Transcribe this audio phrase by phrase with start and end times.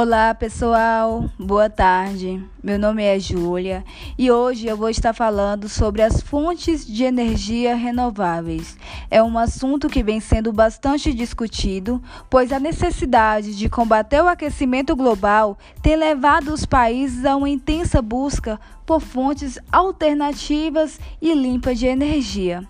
[0.00, 2.40] Olá pessoal, boa tarde.
[2.62, 3.84] Meu nome é Júlia
[4.16, 8.76] e hoje eu vou estar falando sobre as fontes de energia renováveis.
[9.10, 12.00] É um assunto que vem sendo bastante discutido,
[12.30, 18.00] pois a necessidade de combater o aquecimento global tem levado os países a uma intensa
[18.00, 22.62] busca por fontes alternativas e limpas de energia.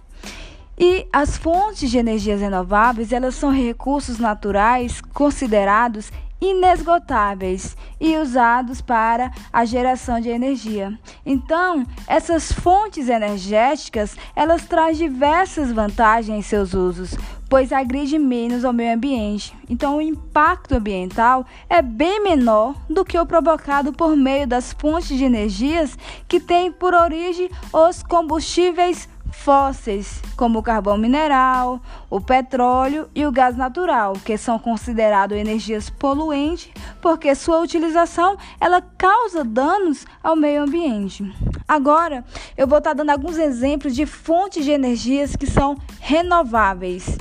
[0.81, 9.31] E as fontes de energias renováveis, elas são recursos naturais considerados inesgotáveis e usados para
[9.53, 10.99] a geração de energia.
[11.27, 17.17] Então, essas fontes energéticas, elas trazem diversas vantagens em seus usos,
[17.49, 19.57] pois agridem menos ao meio ambiente.
[19.69, 25.17] Então, o impacto ambiental é bem menor do que o provocado por meio das fontes
[25.17, 33.09] de energias que têm por origem os combustíveis fósseis, como o carvão mineral, o petróleo
[33.15, 36.71] e o gás natural, que são considerados energias poluentes,
[37.01, 41.25] porque sua utilização ela causa danos ao meio ambiente.
[41.67, 42.25] Agora,
[42.57, 47.17] eu vou estar dando alguns exemplos de fontes de energias que são renováveis.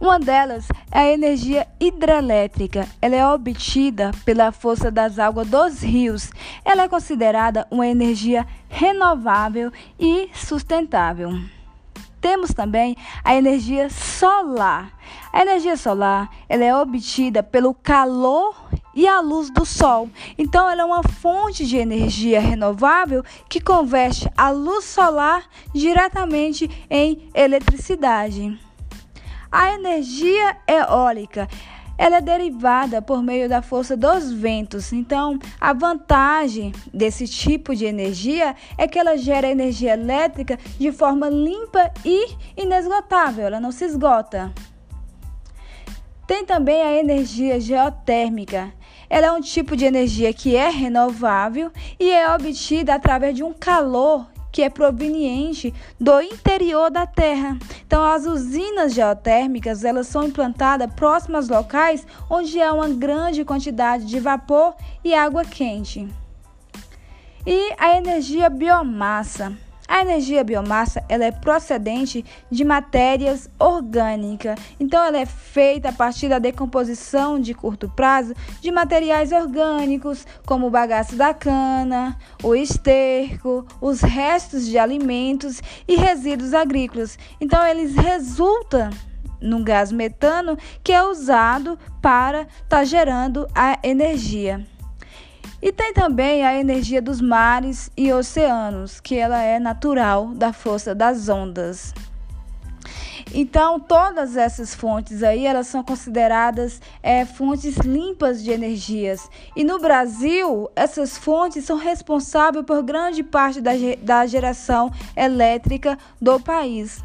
[0.00, 2.88] Uma delas é a energia hidrelétrica.
[3.02, 6.30] Ela é obtida pela força das águas dos rios.
[6.64, 11.38] Ela é considerada uma energia renovável e sustentável.
[12.18, 14.90] Temos também a energia solar.
[15.34, 18.56] A energia solar ela é obtida pelo calor
[18.94, 20.08] e a luz do sol.
[20.38, 27.28] Então, ela é uma fonte de energia renovável que converte a luz solar diretamente em
[27.34, 28.69] eletricidade.
[29.50, 31.48] A energia eólica
[32.00, 34.90] ela é derivada por meio da força dos ventos.
[34.90, 41.28] Então, a vantagem desse tipo de energia é que ela gera energia elétrica de forma
[41.28, 44.50] limpa e inesgotável, ela não se esgota.
[46.26, 48.72] Tem também a energia geotérmica.
[49.10, 53.52] Ela é um tipo de energia que é renovável e é obtida através de um
[53.52, 57.58] calor que é proveniente do interior da Terra.
[57.86, 64.18] Então, as usinas geotérmicas elas são implantadas próximas locais onde há uma grande quantidade de
[64.18, 64.74] vapor
[65.04, 66.08] e água quente.
[67.46, 69.56] E a energia biomassa.
[69.90, 76.28] A energia biomassa ela é procedente de matérias orgânicas, então ela é feita a partir
[76.28, 83.66] da decomposição de curto prazo de materiais orgânicos, como o bagaço da cana, o esterco,
[83.80, 87.18] os restos de alimentos e resíduos agrícolas.
[87.40, 88.90] Então eles resultam
[89.40, 94.64] no gás metano que é usado para estar tá gerando a energia.
[95.62, 100.94] E tem também a energia dos mares e oceanos, que ela é natural da força
[100.94, 101.92] das ondas.
[103.32, 109.30] Então, todas essas fontes aí, elas são consideradas é, fontes limpas de energias.
[109.54, 113.72] E no Brasil, essas fontes são responsáveis por grande parte da,
[114.02, 117.04] da geração elétrica do país.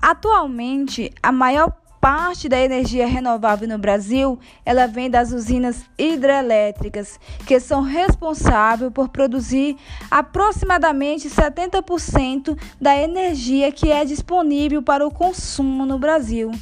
[0.00, 1.72] Atualmente, a maior
[2.06, 9.08] parte da energia renovável no Brasil, ela vem das usinas hidrelétricas, que são responsáveis por
[9.08, 9.76] produzir
[10.08, 16.52] aproximadamente 70% da energia que é disponível para o consumo no Brasil.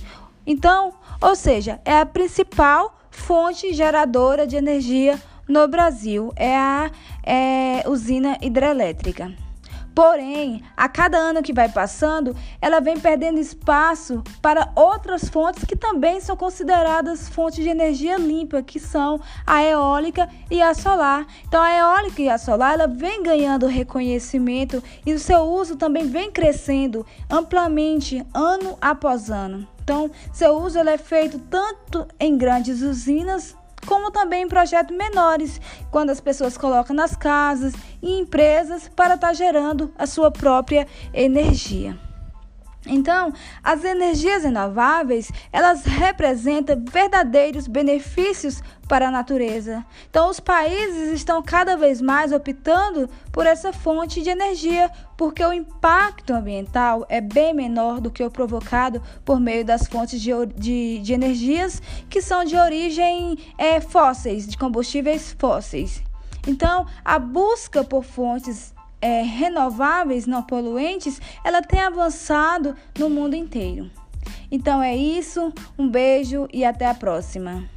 [0.47, 6.91] Então, ou seja, é a principal fonte geradora de energia no Brasil, é a
[7.22, 9.44] é, usina hidrelétrica.
[9.94, 15.77] Porém, a cada ano que vai passando, ela vem perdendo espaço para outras fontes que
[15.77, 21.25] também são consideradas fontes de energia limpa, que são a eólica e a solar.
[21.47, 26.09] Então, a eólica e a solar ela vem ganhando reconhecimento e o seu uso também
[26.09, 29.66] vem crescendo amplamente ano após ano.
[29.84, 36.10] Então, seu uso é feito tanto em grandes usinas como também em projetos menores, quando
[36.10, 37.72] as pessoas colocam nas casas
[38.02, 41.98] e empresas para estar tá gerando a sua própria energia.
[42.86, 43.32] Então,
[43.62, 49.84] as energias renováveis, elas representam verdadeiros benefícios para a natureza.
[50.10, 55.52] Então, os países estão cada vez mais optando por essa fonte de energia, porque o
[55.52, 60.98] impacto ambiental é bem menor do que o provocado por meio das fontes de, de,
[60.98, 61.80] de energias
[62.10, 66.02] que são de origem é, fósseis, de combustíveis fósseis.
[66.46, 68.74] Então, a busca por fontes
[69.04, 73.90] é, renováveis, não poluentes, ela tem avançado no mundo inteiro.
[74.50, 77.68] Então é isso, um beijo e até a próxima.